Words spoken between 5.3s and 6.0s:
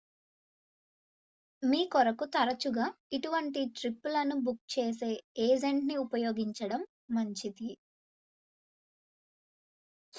agent ని